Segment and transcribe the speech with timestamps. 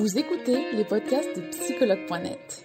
[0.00, 2.64] Vous écoutez les podcasts de psychologue.net.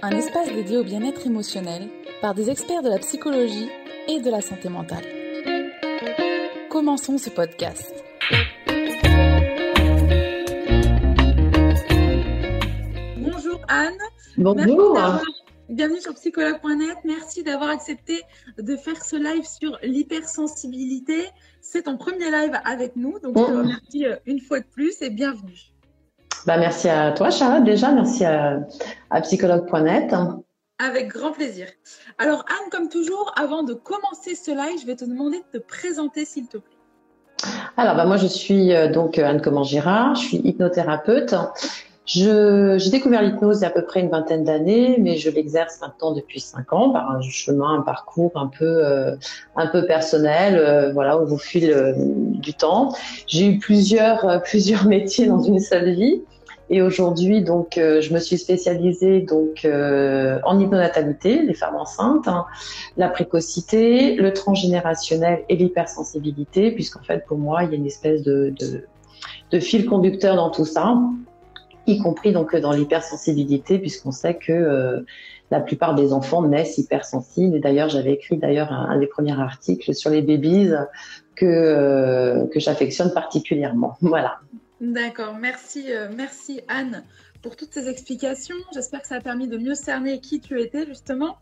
[0.00, 1.88] Un espace dédié au bien-être émotionnel
[2.20, 3.68] par des experts de la psychologie
[4.06, 5.02] et de la santé mentale.
[6.70, 7.92] Commençons ce podcast.
[13.16, 13.98] Bonjour Anne.
[14.38, 15.20] Bonjour.
[15.72, 16.98] Bienvenue sur psychologue.net.
[17.02, 18.20] Merci d'avoir accepté
[18.58, 21.30] de faire ce live sur l'hypersensibilité.
[21.62, 25.00] C'est ton premier live avec nous, donc je te remercie euh, une fois de plus
[25.00, 25.72] et bienvenue.
[26.44, 27.90] Bah, merci à toi, Charlotte, déjà.
[27.90, 28.60] Merci à,
[29.22, 30.14] psychologue.net.
[30.78, 31.68] Avec grand plaisir.
[32.18, 35.64] Alors, Anne, comme toujours, avant de commencer ce live, je vais te demander de te
[35.64, 36.76] présenter, s'il te plaît.
[37.78, 41.34] Alors, bah, moi, je suis euh, donc Anne Comment-Girard, je suis hypnothérapeute.
[42.04, 45.80] J'ai découvert l'hypnose il y a à peu près une vingtaine d'années, mais je l'exerce
[45.80, 49.14] maintenant depuis cinq ans par un chemin, un parcours un peu, euh,
[49.54, 52.92] un peu personnel, euh, voilà, au fil euh, du temps.
[53.28, 56.22] J'ai eu plusieurs, plusieurs métiers dans une seule vie.
[56.70, 62.46] Et aujourd'hui, donc, je me suis spécialisée donc en hypnonatalité, les femmes enceintes, hein,
[62.96, 68.22] la précocité, le transgénérationnel et l'hypersensibilité, puisqu'en fait, pour moi, il y a une espèce
[68.22, 68.86] de, de,
[69.50, 70.96] de fil conducteur dans tout ça
[71.86, 75.00] y compris donc dans l'hypersensibilité, puisqu'on sait que euh,
[75.50, 77.56] la plupart des enfants naissent hypersensibles.
[77.56, 80.70] Et d'ailleurs, j'avais écrit d'ailleurs un, des premiers articles sur les babies
[81.36, 83.96] que euh, que j'affectionne particulièrement.
[84.00, 84.40] Voilà.
[84.80, 87.04] D'accord, merci, euh, merci Anne
[87.40, 88.56] pour toutes ces explications.
[88.72, 91.38] J'espère que ça a permis de mieux cerner qui tu étais justement.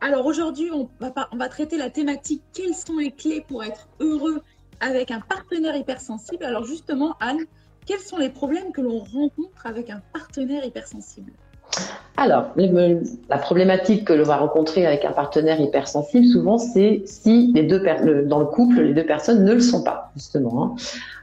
[0.00, 3.88] Alors aujourd'hui, on va, on va traiter la thématique quelles sont les clés pour être
[4.00, 4.42] heureux
[4.80, 6.44] avec un partenaire hypersensible.
[6.44, 7.44] Alors justement, Anne,
[7.86, 11.32] quels sont les problèmes que l'on rencontre avec un partenaire hypersensible?
[12.18, 17.62] Alors, la problématique que l'on va rencontrer avec un partenaire hypersensible, souvent, c'est si les
[17.62, 17.82] deux
[18.26, 20.64] dans le couple, les deux personnes ne le sont pas, justement.
[20.64, 20.74] Hein.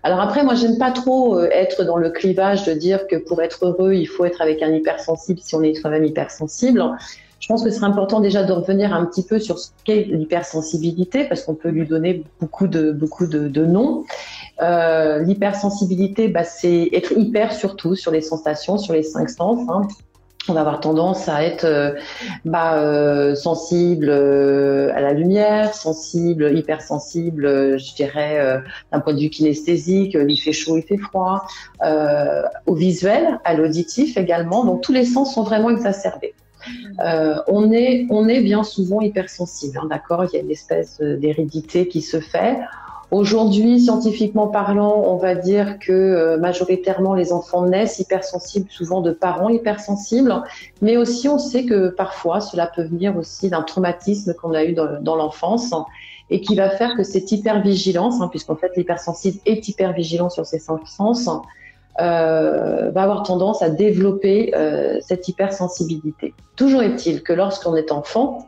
[0.03, 3.41] Alors après, moi, j'aime pas trop euh, être dans le clivage de dire que pour
[3.41, 6.83] être heureux, il faut être avec un hypersensible si on est soi-même hypersensible.
[7.39, 10.07] Je pense que ce serait important déjà de revenir un petit peu sur ce qu'est
[10.09, 14.05] l'hypersensibilité, parce qu'on peut lui donner beaucoup de, beaucoup de, de noms.
[14.61, 19.59] Euh, L'hypersensibilité, bah, c'est être hyper surtout sur les sensations, sur les cinq sens.
[19.69, 19.87] Hein.
[20.47, 21.93] On va avoir tendance à être euh,
[22.43, 28.61] bah, euh, sensible euh, à la lumière, sensible, hypersensible, je dirais,
[28.91, 31.45] d'un point de vue kinesthésique, il fait chaud, il fait froid,
[32.65, 34.65] au visuel, à l'auditif également.
[34.65, 36.33] Donc tous les sens sont vraiment exacerbés.
[37.47, 40.25] On, est, on est bien souvent hypersensible, hein, d'accord?
[40.25, 42.57] Il y a une espèce d'hérédité qui se fait.
[43.11, 49.11] Aujourd'hui, scientifiquement parlant, on va dire que euh, majoritairement les enfants naissent hypersensibles, souvent de
[49.11, 50.43] parents hypersensibles,
[50.83, 54.73] mais aussi on sait que parfois cela peut venir aussi d'un traumatisme qu'on a eu
[54.73, 55.73] dans, l'enfance
[56.29, 60.59] et qui va faire que cette hypervigilance, hein, puisqu'en fait l'hypersensible est hypervigilant sur ses
[60.59, 61.27] sens,
[61.99, 66.35] euh, va avoir tendance à développer euh, cette hypersensibilité.
[66.55, 68.47] Toujours est-il que lorsqu'on est enfant,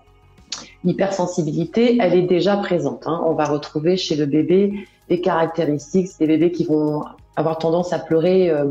[0.83, 3.03] l'hypersensibilité, elle est déjà présente.
[3.05, 3.21] Hein.
[3.25, 4.73] On va retrouver chez le bébé
[5.09, 7.03] des caractéristiques, des bébés qui vont
[7.35, 8.65] avoir tendance à pleurer euh,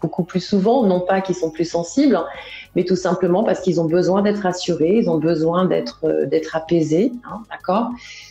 [0.00, 2.20] beaucoup plus souvent, non pas qu'ils sont plus sensibles,
[2.76, 7.12] mais tout simplement parce qu'ils ont besoin d'être rassurés, ils ont besoin d'être euh, apaisés,
[7.24, 7.90] hein, d'accord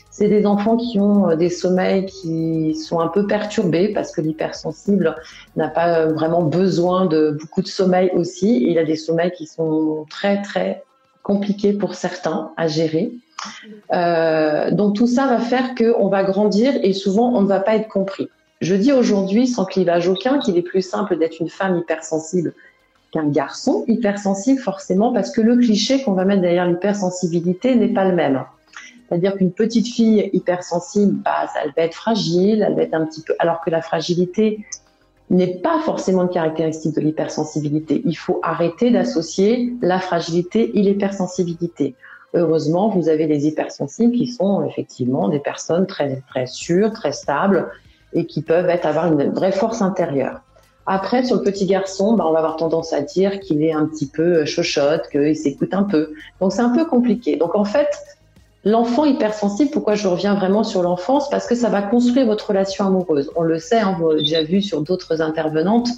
[0.10, 4.22] C'est des enfants qui ont euh, des sommeils qui sont un peu perturbés parce que
[4.22, 5.16] l'hypersensible
[5.56, 8.64] n'a pas vraiment besoin de beaucoup de sommeil aussi.
[8.66, 10.84] Il a des sommeils qui sont très très
[11.24, 13.12] compliqués pour certains à gérer.
[13.92, 17.76] Euh, donc tout ça va faire qu'on va grandir et souvent on ne va pas
[17.76, 18.30] être compris.
[18.62, 22.54] Je dis aujourd'hui, sans clivage aucun, qu'il est plus simple d'être une femme hypersensible
[23.12, 28.06] qu'un garçon hypersensible, forcément, parce que le cliché qu'on va mettre derrière l'hypersensibilité n'est pas
[28.06, 28.44] le même.
[29.08, 33.22] C'est-à-dire qu'une petite fille hypersensible, bah, elle va être fragile, elle va être un petit
[33.22, 34.66] peu, alors que la fragilité
[35.30, 38.02] n'est pas forcément une caractéristique de l'hypersensibilité.
[38.06, 41.96] Il faut arrêter d'associer la fragilité et l'hypersensibilité.
[42.36, 47.70] Heureusement, vous avez les hypersensibles qui sont effectivement des personnes très, très sûres, très stables
[48.14, 50.42] et qui peuvent être, avoir une vraie force intérieure.
[50.86, 53.86] Après, sur le petit garçon, bah, on va avoir tendance à dire qu'il est un
[53.86, 56.12] petit peu chochotte, qu'il s'écoute un peu.
[56.42, 57.38] Donc, c'est un peu compliqué.
[57.38, 57.90] Donc, en fait,
[58.66, 61.30] l'enfant hypersensible, pourquoi je reviens vraiment sur l'enfance?
[61.30, 63.32] Parce que ça va construire votre relation amoureuse.
[63.36, 65.90] On le sait, hein, vous avez déjà vu sur d'autres intervenantes,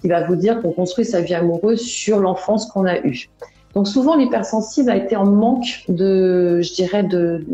[0.00, 3.28] qui va vous dire qu'on construit sa vie amoureuse sur l'enfance qu'on a eue.
[3.74, 7.44] Donc souvent, l'hypersensible a été en manque de, je dirais, de,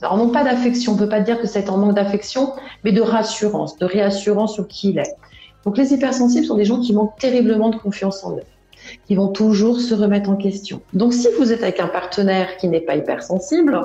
[0.00, 2.52] alors non pas d'affection, on peut pas dire que c'est en manque d'affection,
[2.82, 5.16] mais de rassurance, de réassurance sur qui il est.
[5.64, 8.42] Donc les hypersensibles sont des gens qui manquent terriblement de confiance en eux,
[9.06, 10.80] qui vont toujours se remettre en question.
[10.92, 13.80] Donc si vous êtes avec un partenaire qui n'est pas hypersensible,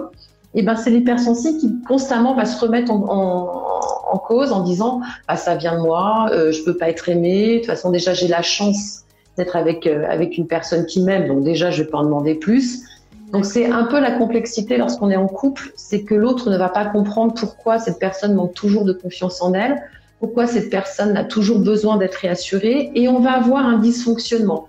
[0.55, 5.55] eh ben c'est l'hypersensible qui constamment va se remettre en, cause en disant ah ça
[5.55, 8.41] vient de moi, euh, je peux pas être aimé, de toute façon déjà j'ai la
[8.41, 9.05] chance
[9.39, 12.35] d'être avec euh, avec une personne qui m'aime, donc déjà je vais pas en demander
[12.35, 12.83] plus.
[13.31, 16.69] Donc c'est un peu la complexité lorsqu'on est en couple, c'est que l'autre ne va
[16.69, 19.81] pas comprendre pourquoi cette personne manque toujours de confiance en elle,
[20.19, 24.67] pourquoi cette personne a toujours besoin d'être réassurée, et on va avoir un dysfonctionnement.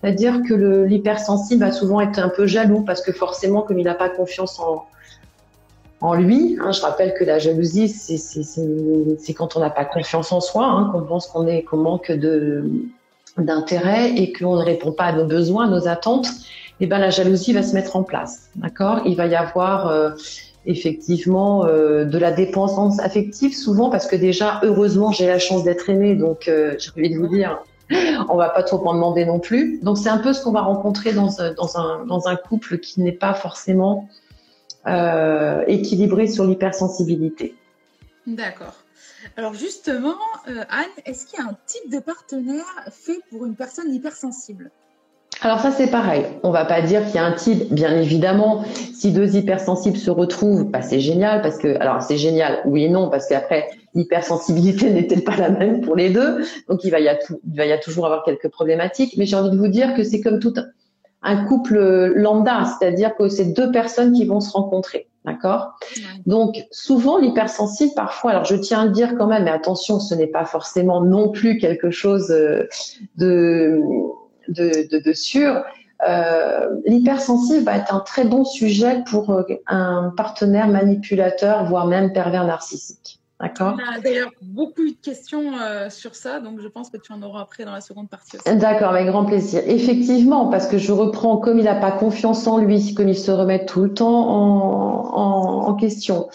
[0.00, 0.54] C'est-à-dire que
[0.84, 4.58] l'hypersensible va souvent être un peu jaloux parce que forcément, comme il n'a pas confiance
[4.60, 4.86] en,
[6.00, 6.56] en lui.
[6.60, 10.90] Hein, je rappelle que la jalousie, c'est quand on n'a pas confiance en soi, hein,
[10.92, 12.64] qu'on pense qu'on qu'on manque de
[13.44, 16.28] d'intérêt et qu'on ne répond pas à nos besoins, à nos attentes.
[16.80, 19.00] Eh ben la jalousie va se mettre en place, d'accord?
[19.04, 20.10] Il va y avoir euh,
[20.64, 25.90] effectivement euh, de la dépendance affective souvent parce que déjà heureusement j'ai la chance d'être
[25.90, 27.58] aimée, donc euh, j'ai envie de vous dire
[28.28, 29.80] on va pas trop en demander non plus.
[29.82, 33.00] Donc c'est un peu ce qu'on va rencontrer dans, dans, un, dans un couple qui
[33.00, 34.08] n'est pas forcément
[35.66, 37.54] équilibré sur l'hypersensibilité.
[38.26, 38.74] D'accord.
[39.36, 40.16] Alors justement,
[40.48, 44.70] euh, Anne, est-ce qu'il y a un type de partenaire fait pour une personne hypersensible?
[45.40, 48.64] Alors ça c'est pareil, on va pas dire qu'il y a un type, bien évidemment,
[48.92, 52.88] si deux hypersensibles se retrouvent, bah, c'est génial parce que, alors c'est génial, oui et
[52.88, 57.08] non, parce qu'après l'hypersensibilité n'est-elle pas la même pour les deux, donc il va y,
[57.08, 57.16] a
[57.46, 60.02] il va y a toujours avoir quelques problématiques, mais j'ai envie de vous dire que
[60.02, 60.54] c'est comme tout
[61.22, 65.08] un couple lambda, c'est-à-dire que c'est deux personnes qui vont se rencontrer.
[65.24, 65.74] D'accord?
[66.24, 70.14] Donc, souvent, l'hypersensible, parfois, alors je tiens à le dire quand même, mais attention, ce
[70.14, 72.66] n'est pas forcément non plus quelque chose euh,
[73.16, 73.78] de,
[74.48, 75.64] de, de, sûr.
[76.08, 82.12] Euh, l'hypersensible va être un très bon sujet pour euh, un partenaire manipulateur, voire même
[82.12, 83.17] pervers narcissique.
[83.40, 83.76] D'accord.
[83.76, 87.22] On a d'ailleurs beaucoup de questions euh, sur ça, donc je pense que tu en
[87.22, 89.62] auras après dans la seconde partie D'accord, avec grand plaisir.
[89.64, 93.30] Effectivement, parce que je reprends, comme il n'a pas confiance en lui, comme il se
[93.30, 96.28] remet tout le temps en, question,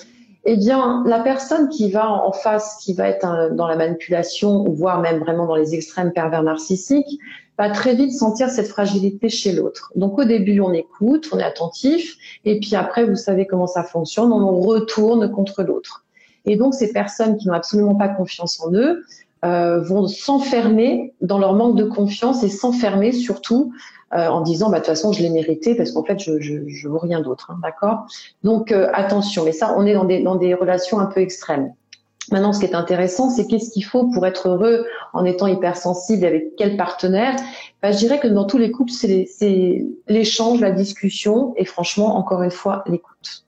[0.45, 5.01] eh bien, la personne qui va en face, qui va être dans la manipulation, voire
[5.01, 7.19] même vraiment dans les extrêmes pervers narcissiques,
[7.57, 9.91] va très vite sentir cette fragilité chez l'autre.
[9.95, 12.15] Donc au début, on écoute, on est attentif,
[12.45, 16.03] et puis après, vous savez comment ça fonctionne, on retourne contre l'autre.
[16.45, 19.03] Et donc, ces personnes qui n'ont absolument pas confiance en eux
[19.45, 23.73] euh, vont s'enfermer dans leur manque de confiance et s'enfermer surtout
[24.13, 26.67] euh, en disant, bah, de toute façon, je l'ai mérité parce qu'en fait, je, je,
[26.67, 27.51] je veux rien d'autre.
[27.51, 28.05] Hein, D'accord?
[28.43, 29.43] Donc, euh, attention.
[29.43, 31.73] Mais ça, on est dans des, dans des relations un peu extrêmes.
[32.31, 36.25] Maintenant, ce qui est intéressant, c'est qu'est-ce qu'il faut pour être heureux en étant hypersensible
[36.25, 37.35] avec quel partenaire?
[37.81, 42.43] Bah, Je dirais que dans tous les couples, c'est l'échange, la discussion et franchement, encore
[42.43, 43.43] une fois, l'écoute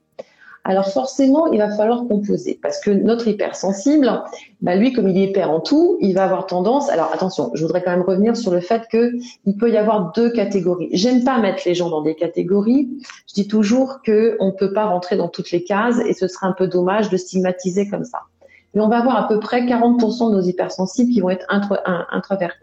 [0.68, 4.22] alors forcément, il va falloir composer parce que notre hypersensible,
[4.62, 6.90] bah lui, comme il est hyper en tout, il va avoir tendance.
[6.90, 9.12] Alors attention, je voudrais quand même revenir sur le fait que
[9.44, 10.88] il peut y avoir deux catégories.
[10.90, 12.88] J'aime pas mettre les gens dans des catégories.
[13.28, 16.48] Je dis toujours que on peut pas rentrer dans toutes les cases et ce serait
[16.48, 18.22] un peu dommage de stigmatiser comme ça.
[18.74, 21.46] Mais on va avoir à peu près 40% de nos hypersensibles qui vont être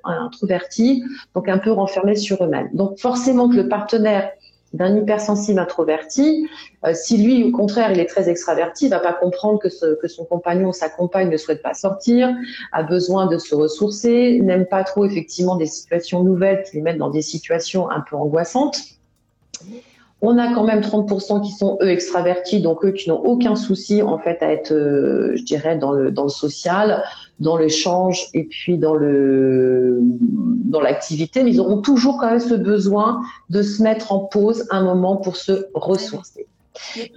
[0.06, 1.04] introvertis,
[1.34, 2.70] donc un peu renfermés sur eux-mêmes.
[2.74, 4.30] Donc forcément que le partenaire
[4.74, 6.48] d'un hypersensible introverti,
[6.86, 10.26] euh, si lui, au contraire, il est très extraverti, il va pas comprendre que, son
[10.26, 12.34] compagnon ou sa compagne ne souhaite pas sortir,
[12.72, 16.98] a besoin de se ressourcer, n'aime pas trop effectivement des situations nouvelles qui les mettent
[16.98, 18.80] dans des situations un peu angoissantes.
[20.22, 24.02] On a quand même 30% qui sont eux extravertis, donc eux qui n'ont aucun souci
[24.02, 27.04] en fait à être, euh, je dirais, dans le social,
[27.40, 32.56] dans l'échange et puis dans le dans l'activité, mais ils auront toujours quand même ce
[32.56, 36.48] besoin de se mettre en pause un moment pour se ressourcer.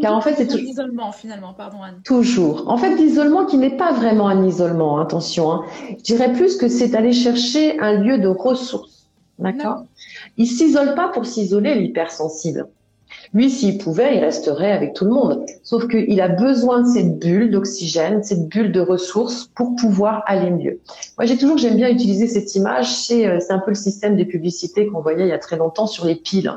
[0.00, 2.00] Car en fait, c'est tout l'isolement finalement, pardon Anne.
[2.04, 2.68] Toujours.
[2.68, 5.50] En fait, l'isolement qui n'est pas vraiment un isolement, attention.
[5.50, 5.64] Hein.
[5.98, 9.08] Je dirais plus que c'est aller chercher un lieu de ressources.
[9.38, 9.84] D'accord?
[10.36, 12.68] Il s'isole pas pour s'isoler, l'hypersensible.
[13.36, 15.44] Lui, s'il pouvait, il resterait avec tout le monde.
[15.62, 20.50] Sauf qu'il a besoin de cette bulle d'oxygène, cette bulle de ressources pour pouvoir aller
[20.50, 20.80] mieux.
[21.18, 22.90] Moi, j'ai toujours, j'aime bien utiliser cette image.
[22.90, 25.86] C'est, euh, un peu le système des publicités qu'on voyait il y a très longtemps
[25.86, 26.50] sur les piles.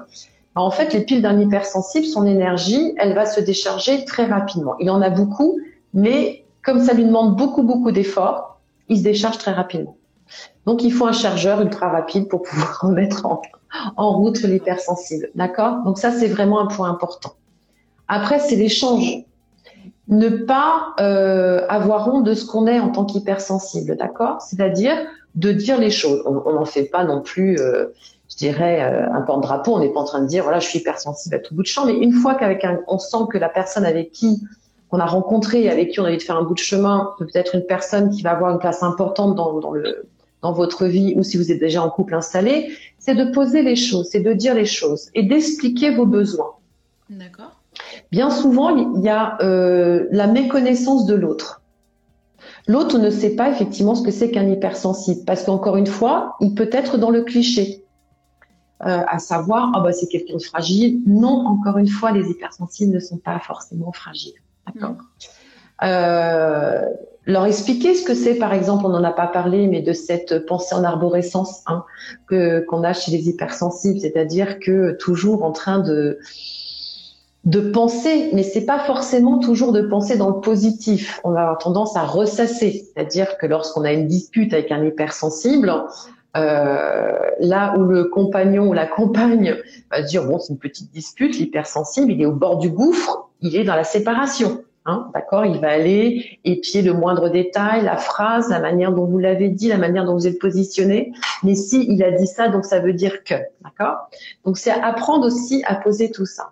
[0.56, 4.76] en fait, les piles d'un hypersensible, son énergie, elle va se décharger très rapidement.
[4.80, 5.60] Il en a beaucoup,
[5.94, 9.98] mais comme ça lui demande beaucoup, beaucoup d'efforts, il se décharge très rapidement.
[10.66, 13.42] Donc, il faut un chargeur ultra rapide pour pouvoir remettre en,
[13.98, 15.30] en route l'hypersensible.
[15.36, 15.84] D'accord?
[15.86, 17.34] Donc ça, c'est vraiment un point important.
[18.08, 19.24] Après, c'est l'échange.
[20.08, 24.42] Ne pas euh, avoir honte de ce qu'on est en tant qu'hypersensible, d'accord?
[24.42, 24.98] C'est-à-dire
[25.36, 26.24] de dire les choses.
[26.26, 27.94] On n'en fait pas non plus, euh,
[28.30, 29.76] je dirais, euh, un porte-drapeau.
[29.76, 31.68] On n'est pas en train de dire, voilà, je suis hypersensible à tout bout de
[31.68, 31.86] champ.
[31.86, 34.42] Mais une fois qu'avec un, on sent que la personne avec qui
[34.92, 37.54] on a rencontré, avec qui on a envie de faire un bout de chemin, peut-être
[37.54, 40.10] une personne qui va avoir une place importante dans, dans le
[40.42, 43.76] dans votre vie ou si vous êtes déjà en couple installé, c'est de poser les
[43.76, 46.54] choses, c'est de dire les choses et d'expliquer vos besoins.
[47.10, 47.60] D'accord.
[48.12, 51.62] Bien souvent, il y a euh, la méconnaissance de l'autre.
[52.68, 56.54] L'autre ne sait pas effectivement ce que c'est qu'un hypersensible, parce qu'encore une fois, il
[56.54, 57.84] peut être dans le cliché,
[58.86, 61.02] euh, à savoir, ah bah c'est quelqu'un de fragile.
[61.06, 64.40] Non, encore une fois, les hypersensibles ne sont pas forcément fragiles.
[64.68, 64.96] D'accord.
[65.84, 66.86] Euh,
[67.30, 70.46] leur expliquer ce que c'est, par exemple, on n'en a pas parlé, mais de cette
[70.46, 71.86] pensée en arborescence hein,
[72.28, 76.20] que qu'on a chez les hypersensibles, c'est-à-dire que toujours en train de
[77.46, 81.22] de penser, mais c'est pas forcément toujours de penser dans le positif.
[81.24, 85.72] On a tendance à ressasser, c'est-à-dire que lorsqu'on a une dispute avec un hypersensible,
[86.36, 89.56] euh, là où le compagnon ou la compagne
[89.90, 93.56] va dire bon c'est une petite dispute, l'hypersensible il est au bord du gouffre, il
[93.56, 94.64] est dans la séparation.
[94.86, 99.20] Hein, d'accord Il va aller épier le moindre détail, la phrase, la manière dont vous
[99.20, 101.12] l'avez dit, la manière dont vous êtes positionné.
[101.44, 104.10] Mais si il a dit ça, donc ça veut dire que, d'accord?
[104.46, 106.52] Donc c'est apprendre aussi à poser tout ça.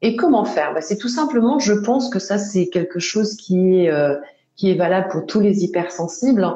[0.00, 0.74] Et comment faire?
[0.74, 4.16] Bah, C'est tout simplement, je pense que ça c'est quelque chose qui est euh,
[4.54, 6.46] qui est valable pour tous les hypersensibles.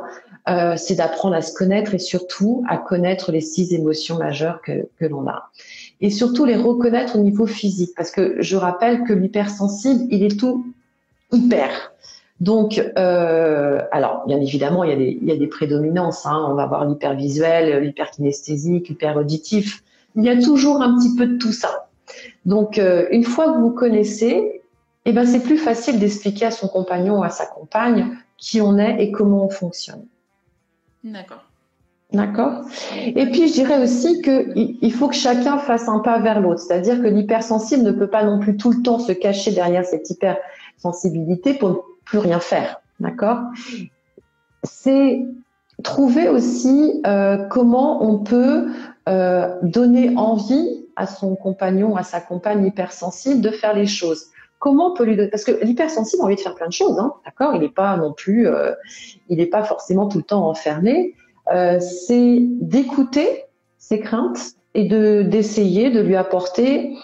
[0.49, 4.88] Euh, c'est d'apprendre à se connaître et surtout à connaître les six émotions majeures que,
[4.99, 5.50] que l'on a
[6.02, 7.92] et surtout les reconnaître au niveau physique.
[7.97, 10.66] Parce que je rappelle que l'hypersensible, il est tout
[11.32, 11.92] hyper.
[12.40, 16.26] Donc, euh, alors, bien évidemment, il y a des, il y a des prédominances.
[16.26, 16.47] Hein.
[16.50, 19.85] On va avoir l'hypervisuel, l'hyperkinesthésique, l'hyperauditif.
[20.16, 21.88] Il y a toujours un petit peu de tout ça.
[22.44, 24.62] Donc, euh, une fois que vous connaissez,
[25.04, 28.76] eh ben, c'est plus facile d'expliquer à son compagnon ou à sa compagne qui on
[28.76, 30.04] est et comment on fonctionne.
[31.04, 31.44] D'accord.
[32.12, 32.64] D'accord.
[33.07, 37.00] Et puis je dirais aussi qu'il faut que chacun fasse un pas vers l'autre, c'est-à-dire
[37.00, 41.54] que l'hypersensible ne peut pas non plus tout le temps se cacher derrière cette hypersensibilité
[41.54, 42.81] pour ne plus rien faire.
[43.00, 43.38] D'accord.
[44.62, 45.25] C'est
[45.83, 48.69] trouver aussi euh, comment on peut
[49.09, 54.26] euh, donner envie à son compagnon, à sa compagne hypersensible de faire les choses.
[54.59, 56.99] Comment on peut lui donner Parce que l'hypersensible a envie de faire plein de choses,
[56.99, 58.73] hein, d'accord Il n'est pas non plus, euh,
[59.28, 61.14] il n'est pas forcément tout le temps enfermé.
[61.50, 63.44] Euh, c'est d'écouter
[63.78, 66.94] ses craintes et de d'essayer de lui apporter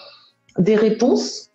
[0.59, 1.51] des réponses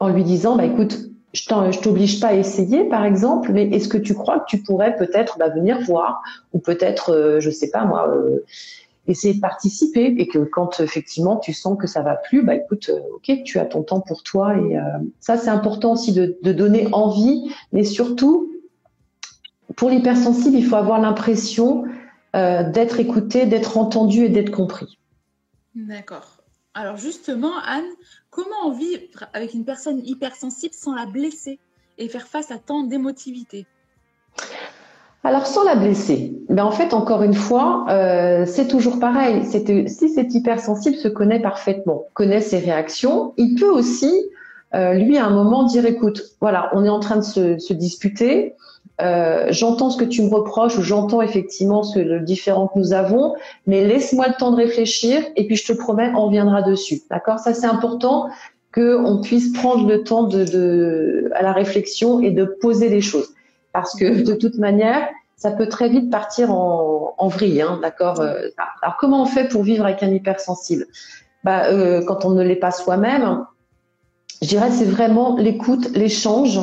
[0.00, 0.98] en lui disant bah écoute
[1.34, 4.96] je t'oblige pas à essayer par exemple mais est-ce que tu crois que tu pourrais
[4.96, 6.22] peut-être bah, venir voir
[6.54, 8.44] ou peut-être euh, je sais pas moi euh,
[9.06, 12.90] essayer de participer et que quand effectivement tu sens que ça va plus bah écoute
[13.14, 14.78] ok tu as ton temps pour toi et
[15.20, 18.50] ça c'est important aussi de, de donner envie mais surtout
[19.78, 21.84] pour l'hypersensible, il faut avoir l'impression
[22.34, 24.98] euh, d'être écouté, d'être entendu et d'être compris.
[25.76, 26.42] D'accord.
[26.74, 27.86] Alors justement, Anne,
[28.28, 31.60] comment vivre avec une personne hypersensible sans la blesser
[31.96, 33.66] et faire face à tant d'émotivité?
[35.22, 39.44] Alors sans la blesser, ben en fait encore une fois, euh, c'est toujours pareil.
[39.44, 44.12] Si cet hypersensible se connaît parfaitement, connaît ses réactions, il peut aussi
[44.74, 47.22] euh, lui à un moment dire écoute, voilà, on est en train de
[47.58, 48.54] se disputer,
[49.00, 52.92] euh, j'entends ce que tu me reproches ou j'entends effectivement ce, le différent que nous
[52.92, 53.34] avons,
[53.66, 57.02] mais laisse-moi le temps de réfléchir et puis je te promets, on reviendra dessus.
[57.10, 57.38] D'accord?
[57.38, 58.28] Ça, c'est important
[58.74, 63.28] qu'on puisse prendre le temps de, de, à la réflexion et de poser les choses.
[63.72, 67.62] Parce que de toute manière, ça peut très vite partir en, en vrille.
[67.62, 68.20] Hein, D'accord?
[68.20, 68.48] Euh,
[68.82, 70.86] Alors, comment on fait pour vivre avec un hypersensible?
[71.44, 73.46] Bah, euh, Quand on ne l'est pas soi-même,
[74.42, 76.60] je dirais c'est vraiment l'écoute, l'échange,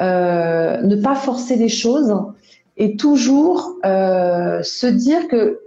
[0.00, 2.14] euh, ne pas forcer les choses
[2.76, 5.60] et toujours euh, se dire que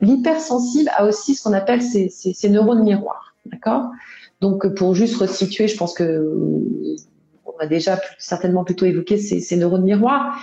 [0.00, 2.10] l'hypersensible a aussi ce qu'on appelle ses,
[2.50, 3.34] neurones miroirs.
[3.46, 3.90] D'accord?
[4.40, 6.30] Donc, pour juste resituer, je pense que
[7.46, 10.38] on a déjà certainement plutôt évoqué ces, neurones miroirs.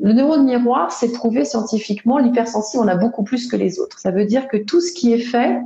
[0.00, 3.98] Le neurone miroir, c'est prouvé scientifiquement, l'hypersensible, on a beaucoup plus que les autres.
[3.98, 5.58] Ça veut dire que tout ce qui est fait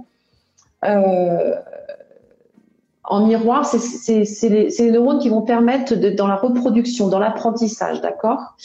[0.84, 1.54] euh,
[3.08, 8.56] en miroir, c'est les, neurones qui vont permettre dans la reproduction, dans l'apprentissage, d'accord?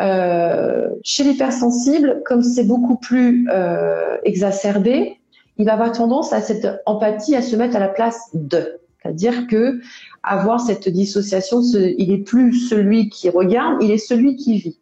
[0.00, 5.18] Euh, Chez l'hypersensible, comme c'est beaucoup plus euh, exacerbé,
[5.58, 8.78] il va avoir tendance à cette empathie à se mettre à la place de.
[9.02, 9.80] C'est-à-dire que
[10.22, 14.78] avoir cette dissociation, il est plus celui qui regarde, il est celui qui vit.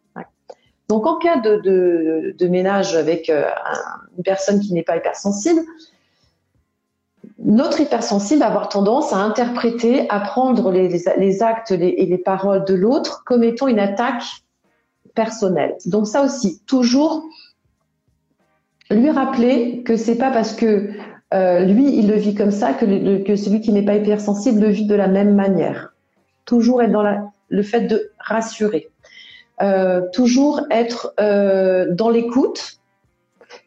[0.91, 3.45] Donc en cas de, ménage avec euh,
[4.17, 5.61] une personne qui n'est pas hypersensible,
[7.43, 12.73] notre hypersensible va avoir tendance à interpréter, à prendre les, actes et les paroles de
[12.73, 14.23] l'autre comme étant une attaque
[15.15, 15.75] personnelle.
[15.85, 17.23] Donc ça aussi, toujours
[18.89, 20.89] lui rappeler que c'est pas parce que
[21.33, 22.85] euh, lui il le vit comme ça que,
[23.35, 25.93] celui qui n'est pas hypersensible le vit de la même manière.
[26.45, 28.89] Toujours être dans le fait de rassurer,
[29.61, 32.80] euh, toujours être euh, dans l'écoute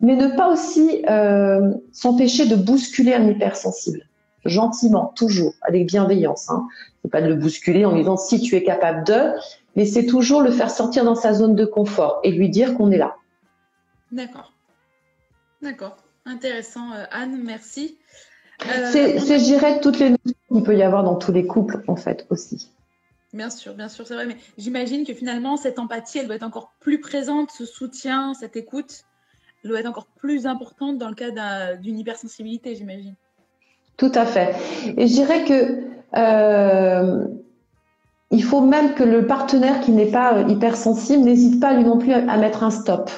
[0.01, 4.07] mais ne pas aussi euh, s'empêcher de bousculer un hypersensible.
[4.45, 6.51] gentiment, toujours, avec bienveillance.
[6.51, 6.67] Hein.
[7.03, 9.33] C'est pas de le bousculer en lui disant si tu es capable de,
[9.77, 12.91] mais c'est toujours le faire sortir dans sa zone de confort et lui dire qu'on
[12.91, 13.17] est là.
[14.13, 14.53] D'accord.
[15.63, 15.97] D'accord.
[16.27, 17.99] Intéressant, euh, Anne, merci.
[18.67, 21.83] Euh, c'est, je dirais, toutes les notions qu'il peut y avoir dans tous les couples,
[21.89, 22.71] en fait, aussi.
[23.33, 26.45] Bien sûr, bien sûr, c'est vrai, mais j'imagine que finalement, cette empathie, elle doit être
[26.45, 29.05] encore plus présente, ce soutien, cette écoute,
[29.69, 31.31] doit être encore plus importante dans le cas
[31.77, 33.15] d'une hypersensibilité, j'imagine.
[33.97, 34.55] Tout à fait.
[34.97, 35.85] Et je dirais que
[36.17, 37.27] euh,
[38.31, 41.99] il faut même que le partenaire qui n'est pas euh, hypersensible n'hésite pas lui non
[41.99, 43.11] plus à mettre un stop.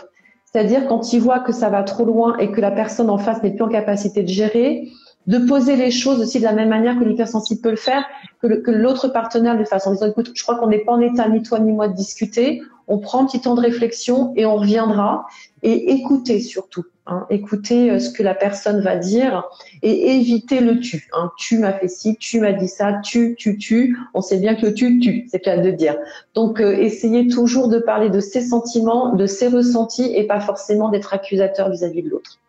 [0.44, 3.42] C'est-à-dire quand il voit que ça va trop loin et que la personne en face
[3.42, 4.88] n'est plus en capacité de gérer,
[5.26, 8.04] de poser les choses aussi de la même manière que l'hypersensible peut le faire,
[8.40, 11.28] que l'autre partenaire le fasse en disant écoute, je crois qu'on n'est pas en état
[11.28, 14.56] ni toi ni moi de discuter, on prend un petit temps de réflexion et on
[14.56, 15.26] reviendra
[15.62, 16.84] et écouter surtout.
[17.08, 19.44] Hein, écouter euh, ce que la personne va dire
[19.80, 21.08] et éviter le tu.
[21.12, 21.30] Hein.
[21.38, 23.96] Tu m'as fait ci, tu m'as dit ça, tu, tu, tu.
[24.12, 25.96] On sait bien que le tu, tu, c'est clair de dire.
[26.34, 30.88] Donc, euh, essayez toujours de parler de ses sentiments, de ses ressentis et pas forcément
[30.88, 32.40] d'être accusateur vis-à-vis de l'autre.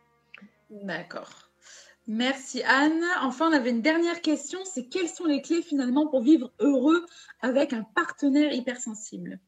[0.72, 1.30] D'accord.
[2.08, 3.04] Merci Anne.
[3.22, 7.06] Enfin, on avait une dernière question, c'est quelles sont les clés finalement pour vivre heureux
[7.42, 9.40] avec un partenaire hypersensible?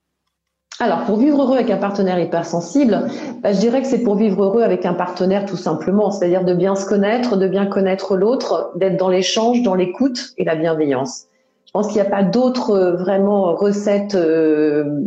[0.82, 3.10] Alors, pour vivre heureux avec un partenaire hypersensible,
[3.42, 6.54] bah, je dirais que c'est pour vivre heureux avec un partenaire tout simplement, c'est-à-dire de
[6.54, 11.26] bien se connaître, de bien connaître l'autre, d'être dans l'échange, dans l'écoute et la bienveillance.
[11.66, 14.16] Je pense qu'il n'y a pas d'autres euh, vraiment recettes.
[14.16, 15.02] Euh,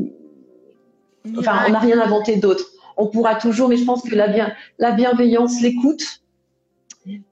[1.39, 2.67] enfin, on n'a rien inventé d'autre.
[2.99, 6.21] On pourra toujours, mais je pense que la, bien, la bienveillance, l'écoute,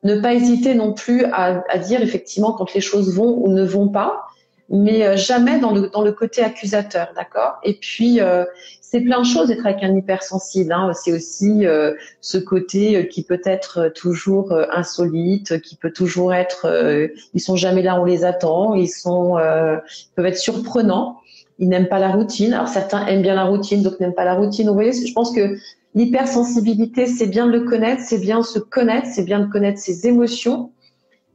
[0.02, 3.64] ne pas hésiter non plus à, à, dire effectivement quand les choses vont ou ne
[3.64, 4.29] vont pas,
[4.70, 7.58] mais euh, jamais dans le, dans le côté accusateur, d'accord?
[7.64, 8.44] Et puis, euh,
[8.80, 10.72] c'est plein de choses d'être avec un hypersensible.
[10.72, 10.92] Hein.
[10.94, 17.08] C'est aussi euh, ce côté qui peut être toujours insolite, qui peut toujours être.
[17.34, 18.74] ils sont jamais là, on les attend.
[18.74, 19.36] Ils sont,
[20.16, 21.18] peuvent être surprenants.
[21.60, 22.52] Ils n'aiment pas la routine.
[22.52, 24.66] Alors certains aiment bien la routine, d'autres n'aiment pas la routine.
[24.66, 25.56] Vous voyez, je pense que
[25.94, 30.08] l'hypersensibilité, c'est bien de le connaître, c'est bien se connaître, c'est bien de connaître ses
[30.08, 30.72] émotions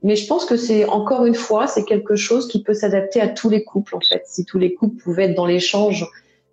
[0.05, 3.27] mais je pense que c'est encore une fois, c'est quelque chose qui peut s'adapter à
[3.27, 4.21] tous les couples en fait.
[4.27, 6.05] Si tous les couples pouvaient être dans l'échange,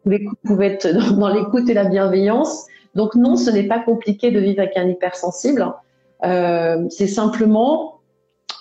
[0.03, 2.67] tous les couples pouvaient être dans, l'écoute et la bienveillance.
[2.95, 5.71] Donc non, ce n'est pas compliqué de vivre avec un hypersensible.
[6.25, 8.01] Euh, c'est simplement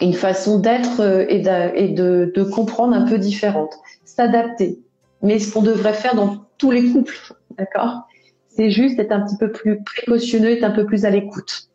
[0.02, 3.74] une façon d'être euh, et, de, et de, de, comprendre un peu différente,
[4.04, 4.78] s'adapter.
[5.22, 8.10] Mais ce qu'on devrait faire dans tous les couples, d'accord?
[8.50, 11.71] C'est juste être un petit peu plus précautionneux, être un peu plus à l'écoute.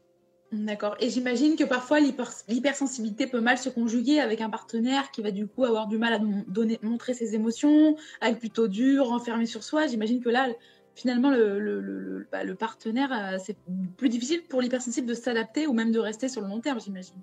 [0.65, 0.97] D'accord.
[1.01, 5.47] Et j'imagine que parfois l'hypersensibilité peut mal se conjuguer avec un partenaire qui va du
[5.47, 6.19] coup avoir du mal à
[6.83, 9.87] montrer ses émotions, être plutôt dur, enfermé sur soi.
[9.87, 10.49] J'imagine que là,
[10.95, 13.57] finalement, le, bah, partenaire, euh, c'est
[13.99, 17.17] plus difficile pour l'hypersensible de s'adapter ou même de rester sur le long terme, j'imagine.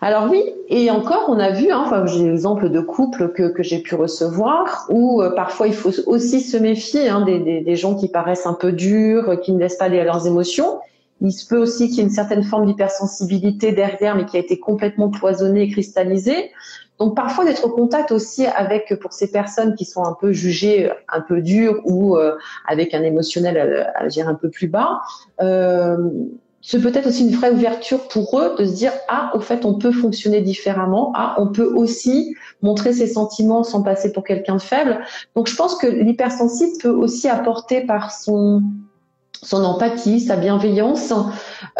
[0.00, 3.96] Alors oui, et encore, on a vu, hein, enfin, j'ai de couples que, j'ai pu
[3.96, 8.08] recevoir, où euh, parfois il faut aussi se méfier hein, des, des, des, gens qui
[8.08, 10.78] paraissent un peu durs, qui ne laissent pas aller à leurs émotions.
[11.20, 14.40] Il se peut aussi qu'il y ait une certaine forme d'hypersensibilité derrière, mais qui a
[14.40, 16.50] été complètement cloisonnée et cristallisée.
[16.98, 20.90] Donc parfois d'être au contact aussi avec, pour ces personnes qui sont un peu jugées
[21.08, 23.56] un peu dures ou euh, avec un émotionnel
[23.96, 25.02] à, à, dire un peu plus bas,
[25.40, 25.96] euh,
[26.60, 29.74] c'est peut-être aussi une vraie ouverture pour eux de se dire ah au fait on
[29.74, 34.60] peut fonctionner différemment, ah on peut aussi montrer ses sentiments sans passer pour quelqu'un de
[34.60, 34.98] faible.
[35.36, 38.62] Donc je pense que l'hypersensible peut aussi apporter par son
[39.42, 41.12] son empathie, sa bienveillance,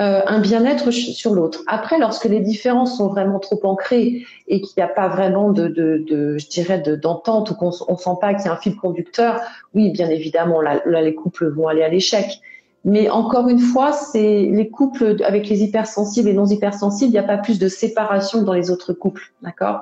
[0.00, 1.62] euh, un bien-être sur l'autre.
[1.66, 5.68] Après, lorsque les différences sont vraiment trop ancrées et qu'il n'y a pas vraiment de,
[5.68, 8.76] de, de je dirais, d'entente ou qu'on ne sent pas qu'il y a un fil
[8.76, 9.40] conducteur,
[9.74, 12.40] oui, bien évidemment, là, les couples vont aller à l'échec.
[12.84, 17.18] Mais encore une fois, c'est les couples avec les hypersensibles et non hypersensibles, il n'y
[17.18, 19.80] a pas plus de séparation dans les autres couples, d'accord?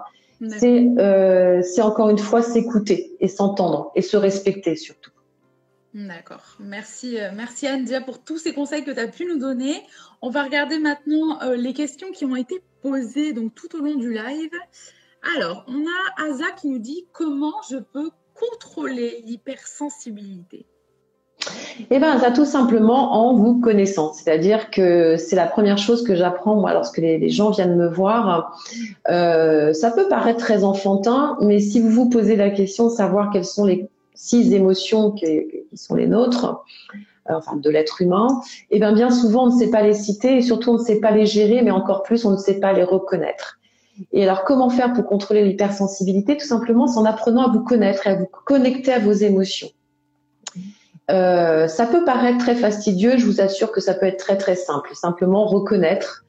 [0.58, 5.10] C'est euh, encore une fois s'écouter et s'entendre et se respecter surtout.
[5.96, 6.44] D'accord.
[6.60, 9.82] Merci, euh, merci Anne déjà pour tous ces conseils que tu as pu nous donner.
[10.20, 13.94] On va regarder maintenant euh, les questions qui ont été posées donc tout au long
[13.94, 14.50] du live.
[15.34, 20.66] Alors, on a Aza qui nous dit comment je peux contrôler l'hypersensibilité?
[21.90, 24.12] Eh bien, ça tout simplement en vous connaissant.
[24.12, 28.60] C'est-à-dire que c'est la première chose que j'apprends moi lorsque les, gens viennent me voir.
[29.08, 33.30] Euh, ça peut paraître très enfantin, mais si vous vous posez la question de savoir
[33.30, 36.64] quels sont les six émotions qui, sont les nôtres,
[37.30, 39.94] euh, enfin de l'être humain, et eh bien bien souvent on ne sait pas les
[39.94, 42.58] citer et surtout on ne sait pas les gérer, mais encore plus on ne sait
[42.58, 43.58] pas les reconnaître.
[44.12, 46.36] Et alors comment faire pour contrôler l'hypersensibilité?
[46.36, 49.68] Tout simplement en apprenant à vous connaître et à vous connecter à vos émotions.
[51.10, 54.56] Euh, ça peut paraître très fastidieux, je vous assure que ça peut être très très
[54.56, 54.90] simple.
[54.94, 56.24] Simplement reconnaître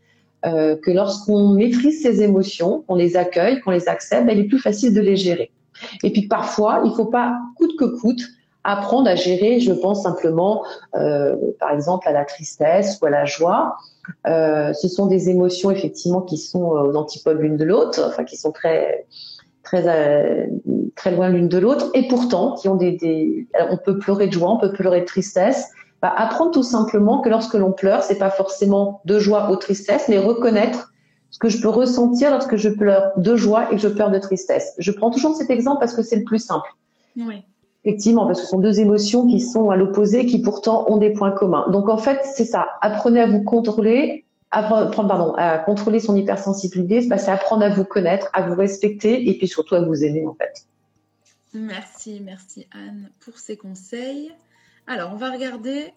[0.45, 4.47] euh, que lorsqu'on maîtrise ses émotions, qu'on les accueille, qu'on les accepte, ben, il est
[4.47, 5.51] plus facile de les gérer.
[6.03, 8.21] Et puis parfois, il ne faut pas coûte que coûte
[8.63, 10.63] apprendre à gérer, je pense simplement,
[10.95, 13.77] euh, par exemple, à la tristesse ou à la joie.
[14.25, 18.35] Euh, ce sont des émotions effectivement qui sont aux antipodes l'une de l'autre, enfin qui
[18.35, 19.05] sont très
[19.63, 20.49] très
[20.95, 24.33] très loin l'une de l'autre, et pourtant qui ont des, des, on peut pleurer de
[24.33, 25.69] joie, on peut pleurer de tristesse.
[26.01, 29.59] Bah, apprendre tout simplement que lorsque l'on pleure, c'est pas forcément de joie ou de
[29.59, 30.93] tristesse, mais reconnaître
[31.37, 34.17] ce que je peux ressentir lorsque je pleure de joie et que je pleure de
[34.17, 34.73] tristesse.
[34.79, 36.67] Je prends toujours cet exemple parce que c'est le plus simple.
[37.15, 37.43] Oui.
[37.85, 41.11] Effectivement, parce que ce sont deux émotions qui sont à l'opposé, qui pourtant ont des
[41.11, 41.69] points communs.
[41.69, 42.69] Donc en fait, c'est ça.
[42.81, 47.07] Apprenez à vous contrôler, à, pardon, à contrôler son hypersensibilité.
[47.07, 50.25] Bah, c'est apprendre à vous connaître, à vous respecter et puis surtout à vous aimer
[50.25, 50.65] en fait.
[51.53, 54.31] Merci, merci Anne pour ces conseils.
[54.87, 55.93] Alors, on va regarder.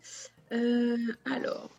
[0.53, 0.99] Euh,
[1.35, 1.71] alors,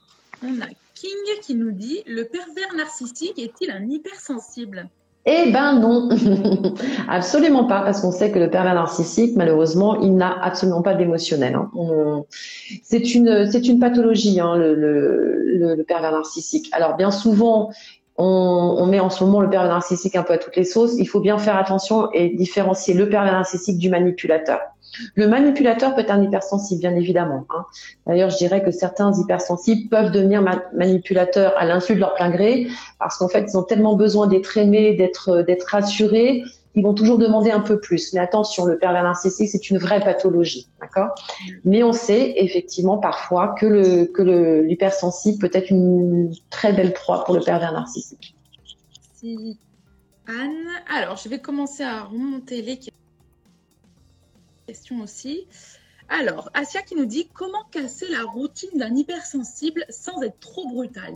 [0.43, 4.89] on a King qui nous dit Le pervers narcissique est-il un hypersensible?
[5.25, 6.09] Eh ben non,
[7.07, 11.53] absolument pas, parce qu'on sait que le pervers narcissique, malheureusement, il n'a absolument pas d'émotionnel.
[11.53, 12.23] Hein.
[12.81, 16.69] C'est une, pathologie, hein, le, pervers narcissique.
[16.71, 17.69] Alors bien souvent,
[18.17, 20.95] on, met en ce moment le pervers narcissique un peu à toutes les sauces.
[20.97, 24.59] Il faut bien faire attention et différencier le pervers narcissique du manipulateur.
[25.15, 27.45] Le manipulateur peut être un hypersensible, bien évidemment.
[27.49, 27.65] Hein.
[28.07, 32.67] D'ailleurs, je dirais que certains hypersensibles peuvent devenir manipulateurs à l'insu de leur plein gré,
[32.99, 36.43] parce qu'en fait, ils ont tellement besoin d'être aimés, d'être d'être rassurés,
[36.75, 38.13] ils vont toujours demander un peu plus.
[38.13, 40.67] Mais attention, le pervers narcissique, c'est une vraie pathologie,
[41.65, 44.21] Mais on sait effectivement parfois que que
[44.61, 48.35] l'hypersensible peut être une très belle proie pour le pervers narcissique.
[49.23, 49.59] Merci
[50.27, 50.67] Anne.
[50.95, 52.79] Alors, je vais commencer à remonter les
[55.01, 55.47] aussi.
[56.09, 61.13] Alors, Asia qui nous dit comment casser la routine d'un hypersensible sans être trop brutal?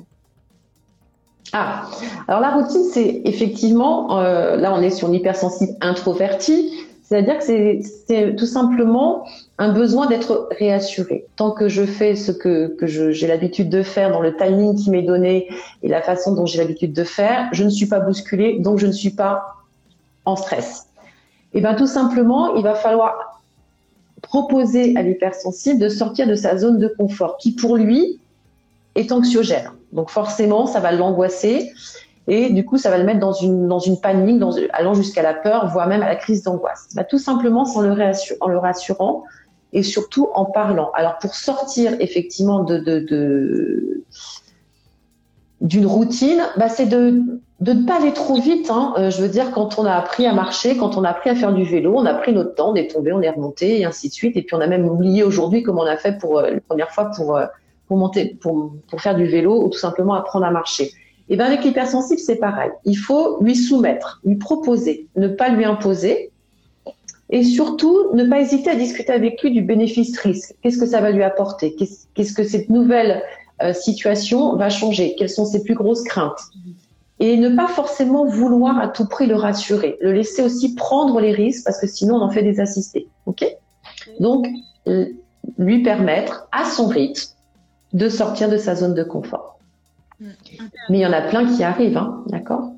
[1.54, 1.90] Ah,
[2.28, 6.72] alors la routine, c'est effectivement, euh, là on est sur une hypersensible introverti,
[7.04, 9.28] c'est-à-dire que c'est tout simplement
[9.60, 11.28] un besoin d'être réassuré.
[11.36, 14.90] Tant que je fais ce que, que j'ai l'habitude de faire dans le timing qui
[14.90, 15.48] m'est donné
[15.84, 18.88] et la façon dont j'ai l'habitude de faire, je ne suis pas bousculée, donc je
[18.88, 19.56] ne suis pas
[20.26, 20.88] en stress.
[21.54, 23.42] Et bien tout simplement, il va falloir
[24.26, 28.20] proposer à l'hypersensible de sortir de sa zone de confort, qui pour lui
[28.96, 29.72] est anxiogène.
[29.94, 31.72] Donc forcément, ça va l'angoisser
[32.28, 34.42] et du coup, ça va le mettre dans une, dans panique,
[34.74, 36.88] allant jusqu'à la peur, voire même à la crise d'angoisse.
[36.96, 39.24] Bah, tout simplement en le, rassurant
[39.74, 40.90] et surtout en parlant.
[40.96, 44.04] Alors pour sortir effectivement de,
[45.62, 47.22] d'une routine, bah, c'est de
[47.62, 48.70] de ne pas aller trop vite.
[48.70, 48.94] Hein.
[48.98, 51.36] Euh, je veux dire, quand on a appris à marcher, quand on a appris à
[51.36, 53.86] faire du vélo, on a pris notre temps, on est tombé, on est remonté, et
[53.86, 54.36] ainsi de suite.
[54.36, 56.92] Et puis on a même oublié aujourd'hui comment on a fait pour euh, la première
[56.92, 57.46] fois pour euh,
[57.88, 60.92] pour monter, pour, pour faire du vélo ou tout simplement apprendre à marcher.
[61.30, 62.72] Et bien avec l'hypersensible, c'est pareil.
[62.84, 66.32] Il faut lui soumettre, lui proposer, ne pas lui imposer,
[67.30, 70.56] et surtout ne pas hésiter à discuter avec lui du bénéfice-risque.
[70.62, 71.76] Qu'est-ce que ça va lui apporter?
[71.76, 73.24] Qu'est-ce que cette nouvelle
[73.74, 76.42] situation va changer Quelles sont ses plus grosses craintes
[77.20, 81.32] et ne pas forcément vouloir à tout prix le rassurer, le laisser aussi prendre les
[81.32, 83.08] risques parce que sinon on en fait des assistés.
[83.26, 83.46] Ok?
[84.20, 84.48] Donc
[84.88, 85.08] euh,
[85.58, 87.34] lui permettre à son rythme
[87.94, 89.60] de sortir de sa zone de confort.
[90.20, 90.28] Mm.
[90.90, 92.74] Mais il y en a plein qui arrivent, hein, d'accord?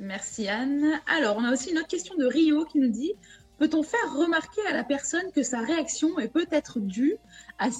[0.00, 1.00] Merci Anne.
[1.18, 3.12] Alors on a aussi une autre question de Rio qui nous dit
[3.58, 7.16] peut-on faire remarquer à la personne que sa réaction est peut-être due
[7.58, 7.70] à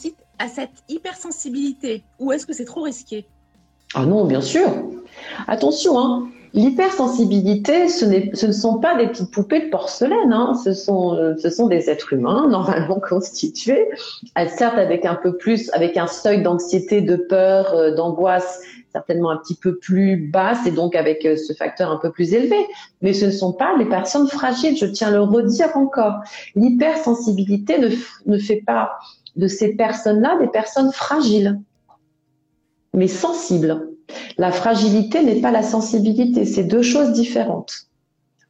[0.46, 3.26] cette hypersensibilité ou est-ce que c'est trop risqué?
[3.94, 4.68] Ah non, bien sûr.
[5.46, 6.28] Attention, hein.
[6.52, 10.54] l'hypersensibilité, ce, ne sont pas des petites poupées de porcelaine, hein.
[10.62, 13.88] ce, sont, euh, ce sont des êtres humains normalement constitués,
[14.46, 18.60] certes avec un peu plus, avec un seuil d'anxiété, de peur, euh, d'angoisse
[18.92, 22.32] certainement un petit peu plus basse et donc avec euh, ce facteur un peu plus
[22.32, 22.56] élevé.
[23.02, 26.14] Mais ce ne sont pas les personnes fragiles, je tiens à le redire encore.
[26.54, 27.78] L'hypersensibilité
[28.26, 28.98] ne fait pas
[29.36, 31.58] de ces personnes-là des personnes fragiles
[32.94, 33.88] mais sensible.
[34.38, 37.72] La fragilité n'est pas la sensibilité, c'est deux choses différentes.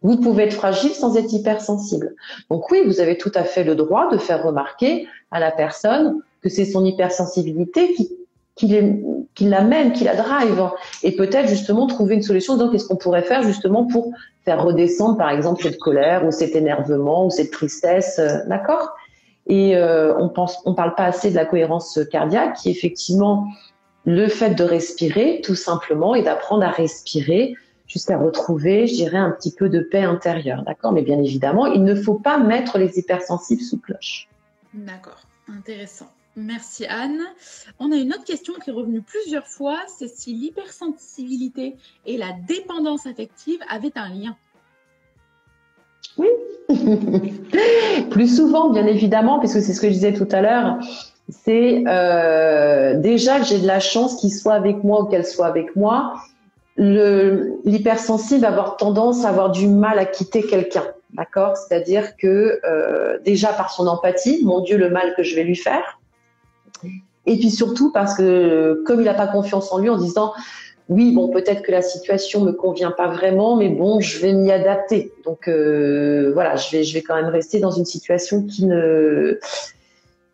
[0.03, 2.15] Vous pouvez être fragile sans être hypersensible.
[2.51, 6.21] Donc oui, vous avez tout à fait le droit de faire remarquer à la personne
[6.41, 8.09] que c'est son hypersensibilité qui,
[8.55, 10.71] qui, l'amène, qui la drive.
[11.03, 14.13] Et peut-être justement trouver une solution Donc, qu'est-ce qu'on pourrait faire justement pour
[14.45, 18.95] faire redescendre par exemple cette colère ou cet énervement ou cette tristesse, euh, d'accord?
[19.49, 23.49] Et euh, on pense, on parle pas assez de la cohérence cardiaque qui effectivement
[24.05, 27.55] le fait de respirer, tout simplement, et d'apprendre à respirer
[27.87, 30.63] jusqu'à retrouver, je dirais, un petit peu de paix intérieure.
[30.63, 30.93] D'accord?
[30.93, 34.29] Mais bien évidemment, il ne faut pas mettre les hypersensibles sous cloche.
[34.75, 36.09] D'accord, intéressant.
[36.37, 37.21] Merci Anne.
[37.81, 41.75] On a une autre question qui est revenue plusieurs fois, c'est si l'hypersensibilité
[42.07, 44.37] et la dépendance affective avaient un lien.
[46.19, 46.29] Oui,
[48.11, 50.79] plus souvent bien évidemment, puisque c'est ce que je disais tout à l'heure,
[51.29, 55.47] c'est euh, déjà que j'ai de la chance qu'il soit avec moi ou qu'elle soit
[55.47, 56.15] avec moi.
[56.77, 61.57] L'hypersensible va tendance à avoir du mal à quitter quelqu'un, d'accord?
[61.57, 65.57] C'est-à-dire que euh, déjà par son empathie, mon Dieu, le mal que je vais lui
[65.57, 65.99] faire,
[67.27, 70.33] et puis surtout parce que comme il n'a pas confiance en lui, en disant
[70.89, 74.51] oui, bon, peut-être que la situation me convient pas vraiment, mais bon, je vais m'y
[74.51, 75.13] adapter.
[75.25, 79.39] Donc euh, voilà, je vais, je vais quand même rester dans une situation qui ne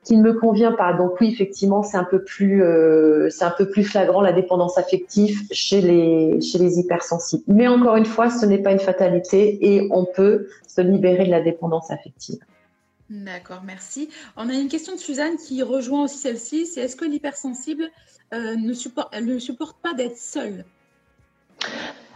[0.04, 0.92] qui ne me convient pas.
[0.92, 4.78] Donc oui, effectivement, c'est un peu plus, euh, c'est un peu plus flagrant la dépendance
[4.78, 7.42] affective chez les chez les hypersensibles.
[7.48, 11.30] Mais encore une fois, ce n'est pas une fatalité et on peut se libérer de
[11.30, 12.38] la dépendance affective.
[13.10, 14.08] D'accord, merci.
[14.36, 16.66] On a une question de Suzanne qui rejoint aussi celle-ci.
[16.66, 17.90] C'est est-ce que l'hypersensible
[18.32, 20.64] euh, ne, supporte, ne supporte pas d'être seul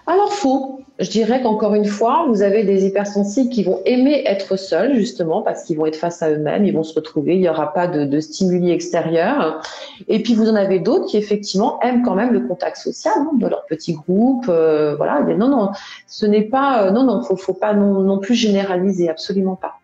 [0.09, 0.81] alors faux.
[0.98, 5.42] Je dirais qu'encore une fois, vous avez des hypersensibles qui vont aimer être seuls, justement,
[5.42, 7.87] parce qu'ils vont être face à eux-mêmes, ils vont se retrouver, il n'y aura pas
[7.87, 9.61] de, stimuli extérieurs.
[10.09, 13.33] Et puis vous en avez d'autres qui effectivement aiment quand même le contact social hein,
[13.35, 14.46] de leur petit groupe.
[14.48, 15.20] Euh, voilà.
[15.20, 15.72] Non, non,
[16.07, 19.77] ce n'est pas, euh, non, non, faut, faut pas non plus généraliser, absolument pas.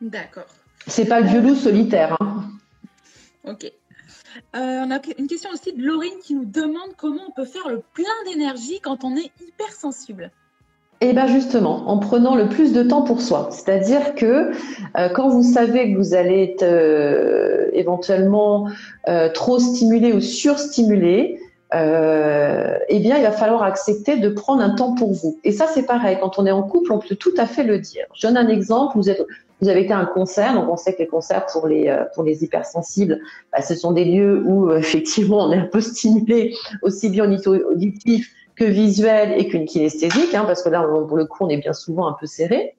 [0.00, 0.46] D'accord.
[0.86, 2.16] C'est pas le vieux loup solitaire.
[2.20, 2.44] Hein.
[3.46, 3.64] Ok.
[3.64, 7.68] Euh, on a une question aussi de Laurine qui nous demande comment on peut faire
[7.68, 10.30] le plein d'énergie quand on est hypersensible.
[11.02, 13.48] Eh bien justement, en prenant le plus de temps pour soi.
[13.50, 14.52] C'est-à-dire que
[14.96, 18.68] euh, quand vous savez que vous allez être euh, éventuellement
[19.34, 21.39] trop stimulé ou surstimulé,
[21.72, 25.38] eh bien il va falloir accepter de prendre un temps pour vous.
[25.44, 27.78] Et ça c'est pareil, quand on est en couple, on peut tout à fait le
[27.78, 28.04] dire.
[28.14, 29.24] Je donne un exemple, vous êtes
[29.60, 32.04] vous avez été à un concert, donc on sait que les concerts pour les euh,
[32.14, 33.20] pour les hypersensibles,
[33.52, 37.30] bah, ce sont des lieux où euh, effectivement on est un peu stimulé aussi bien
[37.30, 41.58] auditif que visuel et qu'une kinesthésique, hein, parce que là pour le coup on est
[41.58, 42.74] bien souvent un peu serré.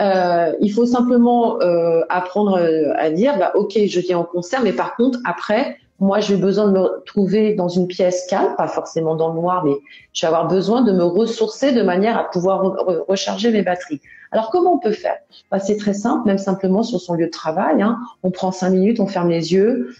[0.00, 4.60] Euh, il faut simplement euh, apprendre euh, à dire, bah, ok, je viens au concert,
[4.62, 8.68] mais par contre après, moi j'ai besoin de me trouver dans une pièce calme, pas
[8.68, 9.74] forcément dans le noir, mais
[10.12, 12.62] je vais avoir besoin de me ressourcer de manière à pouvoir
[13.08, 14.00] recharger mes batteries.
[14.30, 15.16] Alors comment on peut faire?
[15.50, 17.82] Bah, C'est très simple, même simplement sur son lieu de travail.
[17.82, 17.98] Hein.
[18.22, 19.94] On prend cinq minutes, on ferme les yeux.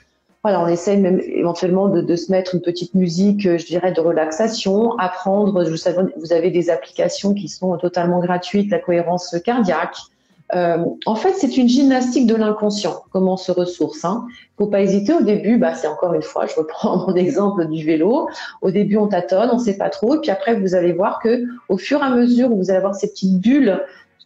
[0.44, 4.00] Voilà, on essaye même éventuellement de, se mettre une petite musique, euh, je dirais, de
[4.00, 5.68] relaxation, apprendre.
[5.68, 9.96] Vous savez, vous avez des applications qui sont totalement gratuites, la cohérence cardiaque.
[10.54, 14.04] Euh, en fait, c'est une gymnastique de l'inconscient, comment on se ressource.
[14.04, 14.26] Hein.
[14.56, 17.84] Faut pas hésiter au début, bah, c'est encore une fois, je reprends mon exemple du
[17.84, 18.28] vélo.
[18.62, 21.44] Au début, on tâtonne, on sait pas trop, et puis après, vous allez voir que
[21.68, 23.80] au fur et à mesure où vous allez avoir ces petites bulles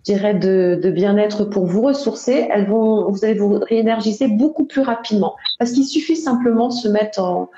[0.04, 4.64] je dirais, de, de bien-être pour vous ressourcer, elles vont, vous allez vous réénergiser beaucoup
[4.64, 5.36] plus rapidement.
[5.60, 7.50] Parce qu'il suffit simplement de se mettre en,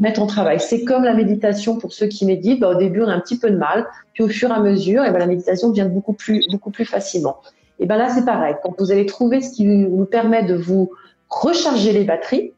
[0.00, 0.58] mettre en travail.
[0.58, 2.60] C'est comme la méditation pour ceux qui méditent.
[2.60, 4.60] Bah, au début, on a un petit peu de mal, puis au fur et à
[4.60, 7.36] mesure, et ben, la méditation vient beaucoup plus, beaucoup plus facilement.
[7.82, 8.54] Et ben là, c'est pareil.
[8.62, 10.92] Quand vous allez trouver ce qui vous permet de vous
[11.28, 12.52] recharger les batteries,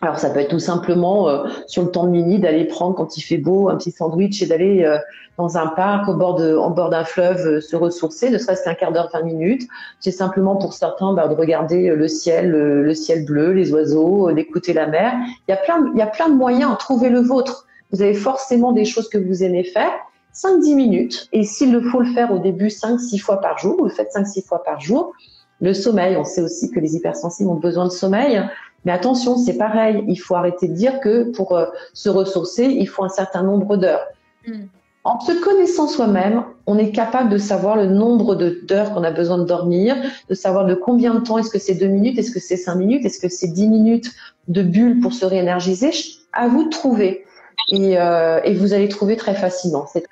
[0.00, 3.16] alors ça peut être tout simplement euh, sur le temps de mini d'aller prendre quand
[3.16, 4.96] il fait beau un petit sandwich et d'aller euh,
[5.38, 8.62] dans un parc au bord de, en bord d'un fleuve euh, se ressourcer, ne serait-ce
[8.62, 9.68] qu'un quart d'heure, 20 minutes.
[9.98, 14.72] C'est simplement pour certains bah, de regarder le ciel, le ciel bleu, les oiseaux, d'écouter
[14.72, 15.14] la mer.
[15.48, 16.76] Il y a plein, il y a plein de moyens.
[16.78, 17.66] Trouvez le vôtre.
[17.90, 19.90] Vous avez forcément des choses que vous aimez faire.
[20.34, 21.28] 5-10 minutes.
[21.32, 24.12] Et s'il le faut le faire au début 5-6 fois par jour, vous le faites
[24.14, 25.12] 5-6 fois par jour.
[25.60, 28.42] Le sommeil, on sait aussi que les hypersensibles ont besoin de sommeil.
[28.84, 32.88] Mais attention, c'est pareil, il faut arrêter de dire que pour euh, se ressourcer, il
[32.88, 34.06] faut un certain nombre d'heures.
[34.46, 34.62] Mm.
[35.02, 39.38] En se connaissant soi-même, on est capable de savoir le nombre d'heures qu'on a besoin
[39.38, 39.96] de dormir,
[40.28, 42.74] de savoir de combien de temps, est-ce que c'est deux minutes, est-ce que c'est cinq
[42.74, 44.10] minutes, est-ce que c'est dix minutes
[44.48, 45.90] de bulle pour se réénergiser.
[46.32, 47.24] À vous de trouver.
[47.68, 49.86] Et, euh, et vous allez trouver très facilement.
[49.86, 50.02] C'est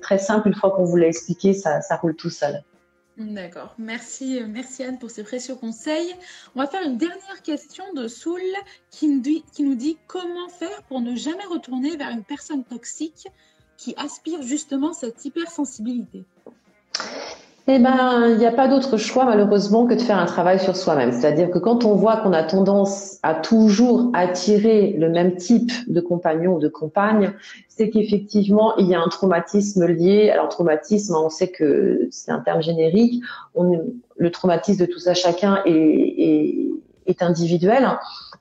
[0.00, 2.62] très, simple, une fois qu'on vous l'a expliqué, ça, roule tout seul.
[3.16, 3.74] D'accord.
[3.78, 6.14] Merci, merci Anne pour ces précieux conseils.
[6.56, 8.40] On va faire une dernière question de Soul
[8.90, 13.28] qui nous dit comment faire pour ne jamais retourner vers une personne toxique
[13.76, 16.24] qui aspire justement cette hypersensibilité.
[17.66, 20.76] Eh ben, il n'y a pas d'autre choix malheureusement que de faire un travail sur
[20.76, 21.12] soi-même.
[21.12, 26.00] C'est-à-dire que quand on voit qu'on a tendance à toujours attirer le même type de
[26.02, 27.32] compagnon ou de compagne,
[27.68, 30.28] c'est qu'effectivement il y a un traumatisme lié.
[30.28, 33.24] Alors traumatisme, on sait que c'est un terme générique.
[33.56, 37.88] Le traumatisme de tout ça chacun est individuel.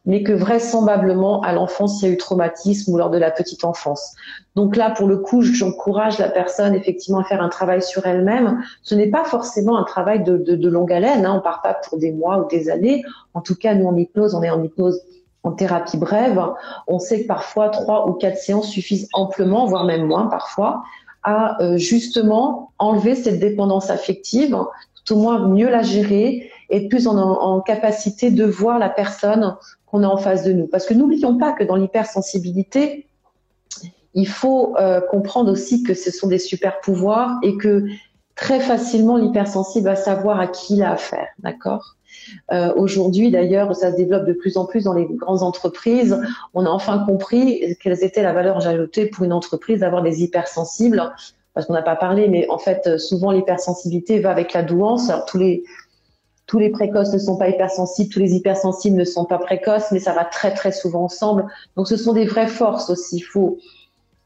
[0.06, 3.63] Mais que vraisemblablement à l'enfance il y a eu traumatisme ou lors de la petite
[3.63, 4.16] enfance.
[4.56, 8.62] Donc là, pour le coup, j'encourage la personne effectivement à faire un travail sur elle-même.
[8.82, 11.26] Ce n'est pas forcément un travail de, de, de longue haleine.
[11.26, 11.36] Hein.
[11.38, 13.04] On part pas pour des mois ou des années.
[13.34, 15.02] En tout cas, nous en hypnose, on est en hypnose
[15.44, 16.42] en thérapie brève.
[16.88, 20.84] On sait que parfois trois ou quatre séances suffisent amplement, voire même moins parfois,
[21.24, 24.58] à euh, justement enlever cette dépendance affective,
[25.06, 29.55] tout au moins mieux la gérer, et plus en, capacité de voir la personne
[29.86, 30.65] qu'on a en face de nous.
[30.65, 33.05] Parce que n'oublions pas que dans l'hypersensibilité,
[34.15, 37.86] il faut euh, comprendre aussi que ce sont des super pouvoirs et que
[38.36, 41.95] très facilement l'hypersensible va savoir à qui il a affaire, d'accord?
[42.51, 46.19] Euh, Aujourd'hui, d'ailleurs, ça se développe de plus en plus dans les grandes entreprises.
[46.55, 51.13] On a enfin compris quelles étaient la valeur ajoutée pour une entreprise d'avoir des hypersensibles,
[51.53, 55.12] parce qu'on n'a pas parlé, mais en fait, souvent l'hypersensibilité va avec la douance.
[55.12, 55.63] Alors, tous les
[56.45, 59.99] tous les précoces ne sont pas hypersensibles, tous les hypersensibles ne sont pas précoces, mais
[59.99, 61.45] ça va très très souvent ensemble.
[61.77, 63.21] Donc, ce sont des vraies forces aussi.
[63.21, 63.58] Faut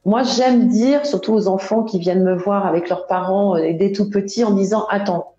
[0.07, 3.91] moi, j'aime dire, surtout aux enfants qui viennent me voir avec leurs parents euh, dès
[3.91, 5.33] tout petits, en disant Attends,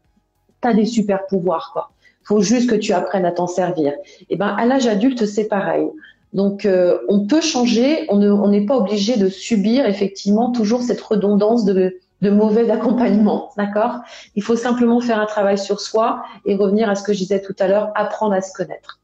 [0.63, 1.91] tu as des super pouvoirs, quoi.
[2.23, 3.95] faut juste que tu apprennes à t'en servir.
[3.95, 5.89] Et eh ben, à l'âge adulte, c'est pareil.
[6.35, 11.65] Donc, euh, on peut changer, on n'est pas obligé de subir effectivement toujours cette redondance
[11.65, 14.01] de, de mauvais accompagnement, d'accord?
[14.35, 17.41] Il faut simplement faire un travail sur soi et revenir à ce que je disais
[17.41, 19.01] tout à l'heure, apprendre à se connaître.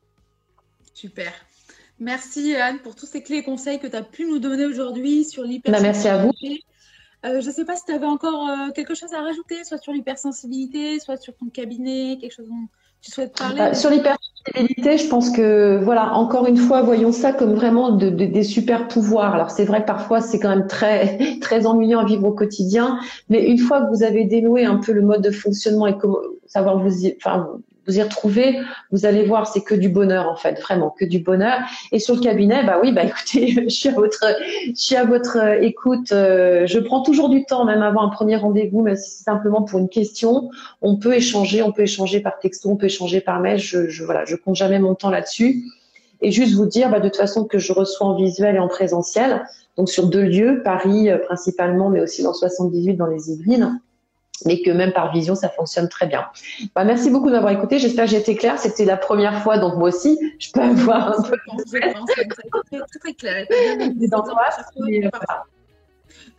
[0.93, 1.33] Super.
[2.01, 5.25] Merci Anne pour tous ces clés et conseils que tu as pu nous donner aujourd'hui
[5.25, 5.71] sur l'hypersensibilité.
[5.71, 6.33] Bah, merci à vous.
[7.25, 9.79] Euh, je ne sais pas si tu avais encore euh, quelque chose à rajouter, soit
[9.79, 12.69] sur l'hypersensibilité, soit sur ton cabinet, quelque chose dont
[13.05, 13.59] tu souhaites parler.
[13.59, 18.43] Bah, sur l'hypersensibilité, je pense que, voilà, encore une fois, voyons ça comme vraiment des
[18.43, 19.35] super pouvoirs.
[19.35, 22.99] Alors c'est vrai que parfois c'est quand même très, très ennuyant à vivre au quotidien,
[23.29, 26.19] mais une fois que vous avez dénoué un peu le mode de fonctionnement et comment
[26.47, 27.49] savoir vous, y, enfin,
[27.87, 28.59] vous y retrouvez,
[28.91, 31.59] vous allez voir, c'est que du bonheur en fait, vraiment que du bonheur.
[31.93, 34.25] Et sur le cabinet, bah oui, bah écoutez, je suis à votre,
[34.67, 36.13] je suis à votre euh, écoute.
[36.13, 39.63] Euh, je prends toujours du temps, même avant un premier rendez-vous, mais si c'est simplement
[39.63, 40.51] pour une question,
[40.83, 43.59] on peut échanger, on peut échanger par texto, on peut échanger par mail.
[43.59, 45.65] Je, je voilà, je compte jamais mon temps là-dessus.
[46.21, 48.69] Et juste vous dire, bah, de toute façon, que je reçois en visuel et en
[48.69, 49.45] présentiel,
[49.77, 53.81] donc sur deux lieux, Paris euh, principalement, mais aussi dans 78 dans les Yvelines
[54.45, 56.27] mais que même par vision, ça fonctionne très bien.
[56.75, 57.79] Bah, merci beaucoup d'avoir écouté.
[57.79, 58.59] J'espère que j'ai été claire.
[58.59, 61.37] C'était la première fois, donc moi aussi, je peux avoir un peu.
[61.67, 63.47] très, très clair.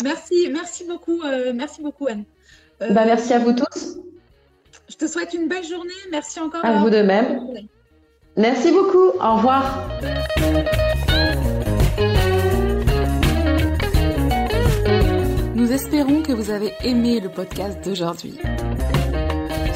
[0.04, 2.26] Merci, merci beaucoup, euh, merci beaucoup Anne.
[2.82, 3.98] Euh, bah, merci à vous tous.
[4.90, 5.94] Je te souhaite une belle journée.
[6.12, 6.64] Merci encore.
[6.64, 7.42] À vous de même.
[8.38, 9.18] Merci beaucoup.
[9.20, 9.88] Au revoir.
[15.66, 18.38] Nous espérons que vous avez aimé le podcast d'aujourd'hui.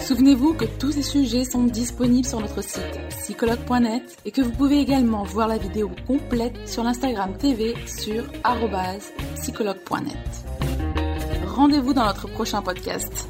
[0.05, 4.77] Souvenez-vous que tous ces sujets sont disponibles sur notre site psychologue.net et que vous pouvez
[4.81, 8.23] également voir la vidéo complète sur l'Instagram TV sur
[9.33, 10.13] psychologue.net.
[11.47, 13.27] Rendez-vous dans notre prochain podcast.